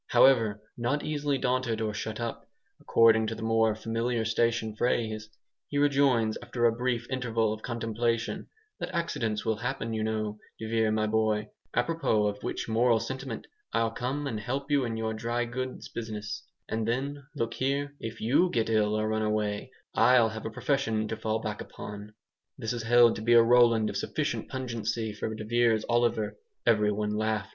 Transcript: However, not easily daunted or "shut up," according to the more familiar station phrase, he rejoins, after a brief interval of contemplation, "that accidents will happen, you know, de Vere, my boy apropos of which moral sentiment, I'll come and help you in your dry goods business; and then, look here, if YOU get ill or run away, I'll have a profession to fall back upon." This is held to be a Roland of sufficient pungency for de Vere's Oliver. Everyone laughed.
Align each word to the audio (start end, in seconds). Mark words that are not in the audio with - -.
However, 0.07 0.63
not 0.75 1.03
easily 1.03 1.37
daunted 1.37 1.79
or 1.79 1.93
"shut 1.93 2.19
up," 2.19 2.49
according 2.79 3.27
to 3.27 3.35
the 3.35 3.43
more 3.43 3.75
familiar 3.75 4.25
station 4.25 4.75
phrase, 4.75 5.29
he 5.67 5.77
rejoins, 5.77 6.39
after 6.41 6.65
a 6.65 6.71
brief 6.71 7.07
interval 7.11 7.53
of 7.53 7.61
contemplation, 7.61 8.47
"that 8.79 8.89
accidents 8.95 9.45
will 9.45 9.57
happen, 9.57 9.93
you 9.93 10.03
know, 10.03 10.39
de 10.57 10.65
Vere, 10.67 10.89
my 10.91 11.05
boy 11.05 11.49
apropos 11.75 12.25
of 12.25 12.41
which 12.41 12.67
moral 12.67 12.99
sentiment, 12.99 13.45
I'll 13.73 13.91
come 13.91 14.25
and 14.25 14.39
help 14.39 14.71
you 14.71 14.85
in 14.85 14.97
your 14.97 15.13
dry 15.13 15.45
goods 15.45 15.87
business; 15.89 16.47
and 16.67 16.87
then, 16.87 17.23
look 17.35 17.53
here, 17.53 17.93
if 17.99 18.19
YOU 18.19 18.49
get 18.49 18.71
ill 18.71 18.99
or 18.99 19.07
run 19.07 19.21
away, 19.21 19.69
I'll 19.93 20.29
have 20.29 20.47
a 20.47 20.49
profession 20.49 21.07
to 21.09 21.15
fall 21.15 21.37
back 21.43 21.61
upon." 21.61 22.15
This 22.57 22.73
is 22.73 22.81
held 22.81 23.15
to 23.17 23.21
be 23.21 23.33
a 23.33 23.43
Roland 23.43 23.87
of 23.87 23.97
sufficient 23.97 24.49
pungency 24.49 25.13
for 25.13 25.35
de 25.35 25.43
Vere's 25.45 25.85
Oliver. 25.87 26.37
Everyone 26.65 27.11
laughed. 27.15 27.49